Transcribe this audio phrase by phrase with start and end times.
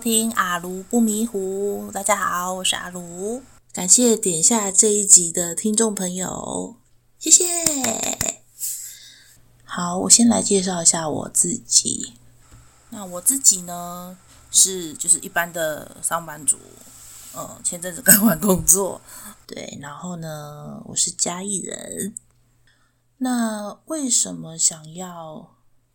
[0.00, 1.90] 听阿卢不迷糊。
[1.92, 6.76] 大家好，我是阿卢，感谢点下这一集的听众朋友，
[7.18, 7.44] 谢谢。
[9.62, 12.14] 好，我先来介绍一下我自己。
[12.88, 14.16] 那我自己呢，
[14.50, 16.56] 是就是一般的上班族，
[17.34, 19.02] 呃，前阵子刚完工作，
[19.46, 22.14] 对，然后呢，我是嘉义人。
[23.18, 25.51] 那为什么想要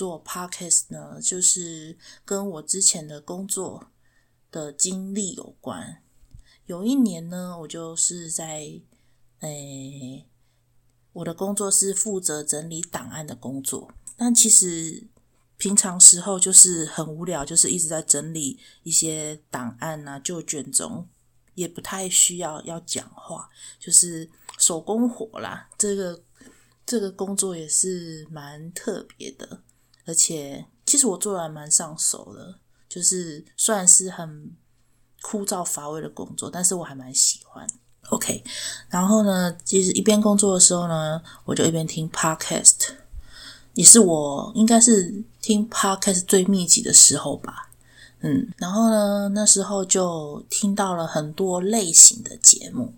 [0.00, 1.20] 做 Podcast 呢？
[1.20, 3.90] 就是跟我之前的工作
[4.50, 6.02] 的经历有关。
[6.64, 8.80] 有一年呢，我就是在
[9.40, 10.26] 诶、哎，
[11.12, 15.06] 我的工作是负责整理档案的工作，但其实
[15.58, 21.06] 平常时候就是很无聊，就是一直在整理一些档案啊、旧卷宗，
[21.54, 25.68] 也不太需要要讲话，就是手工活啦。
[25.76, 26.24] 这个。
[26.86, 29.62] 这个工作也是蛮特别的，
[30.10, 32.56] 而且其实我做的还蛮上手的，
[32.88, 34.50] 就是算是很
[35.22, 37.64] 枯燥乏味的工作，但是我还蛮喜欢。
[38.08, 38.42] OK，
[38.88, 42.88] 然后呢，其实一边工作的时候呢，我就一边听 Podcast，
[43.74, 47.70] 也是我应该是听 Podcast 最密集的时候吧。
[48.22, 52.94] 嗯，然后呢，那时候就听到了很多类型的节目。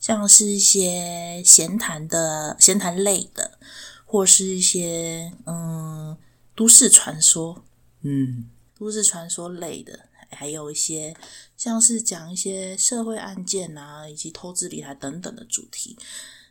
[0.00, 3.58] 像是一些闲谈的、闲谈类的，
[4.06, 6.16] 或是一些嗯
[6.58, 7.64] 都市传说，
[8.00, 11.16] 嗯都市传说类的，还有一些
[11.56, 15.96] 像是讲一些社会案件啊，以及投资理财等等的主题。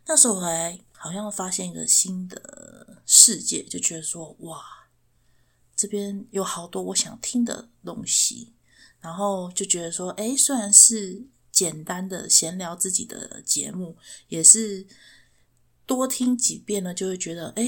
[0.05, 4.63] 那时候我还好像发现一个新的世界，就觉得说哇，
[5.75, 8.53] 这边有好多我想听的东西，
[9.01, 11.27] 然后就觉得说，哎，虽然是。
[11.49, 14.85] 简单的闲聊自己的节目，也是
[15.87, 17.67] 多听几遍呢，就会觉得，哎，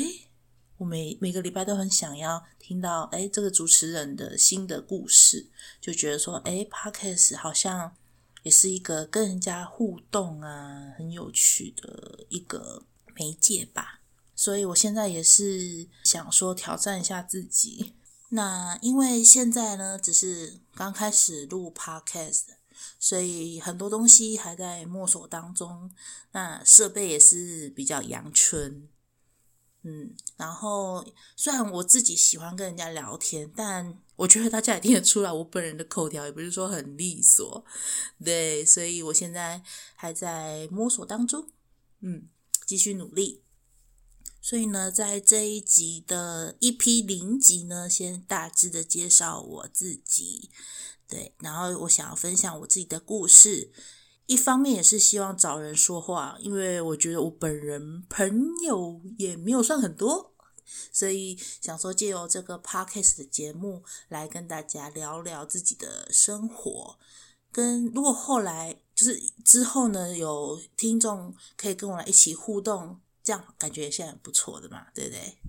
[0.80, 5.48] 我每每个礼拜都很想要听到，哎，这个主持人的新的故事，
[5.80, 7.96] 就觉得说，哎，Podcast 好像
[8.42, 14.02] 也是一个跟人家互动啊，很有趣的一个媒介吧。
[14.36, 17.94] 所以我现在也是想说挑战一下自己。
[18.30, 22.44] 那因为现在呢，只是刚开始录 Podcast。
[22.98, 25.92] 所以很多东西还在摸索当中，
[26.32, 28.88] 那设备也是比较阳春，
[29.84, 37.64] 嗯，然后虽然我自己喜欢跟人家聊天，但我觉得大家也听得出来，我本人的口条也不是说很利索，
[38.24, 39.64] 对，所以我现在
[39.96, 41.50] 还在摸索当中，
[42.02, 42.28] 嗯，
[42.66, 43.44] 继续努力。
[44.42, 50.50] 所以呢，在这一集的一批零集呢，先大致的介绍我自己。
[51.08, 53.72] 对，然后我想要分享我自己的故事，
[54.30, 58.30] 一方面也是希望找人说话，因为我觉得我本人朋
[58.64, 60.36] 友也没有算很多，
[60.92, 67.00] 所以想说借由这个 podcast 的节目来跟大家聊聊自己的生活，
[67.52, 75.40] 跟如果后来就是之后呢，有听众可以跟我来一起互动，这样感觉也是很不错的嘛，对不对？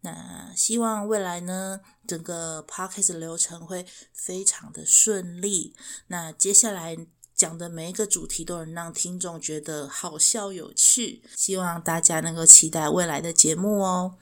[0.00, 3.84] 那希望未来呢，整个 podcast 流程会
[4.14, 5.76] 非常的顺利。
[6.06, 6.96] 那接下来
[7.44, 14.14] 讲的每一个主题都能让听众觉得好笑有趣，希望大家能够期待未来的节目哦。